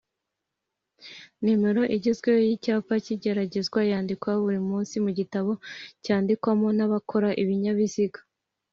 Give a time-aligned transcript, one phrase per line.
[1.45, 5.51] Numero igezweho y'icyapa cy'igeragezwa yandikwa buri munsi mu gitabo
[6.03, 8.19] cyandikwamo n'abakora ibinyabiziga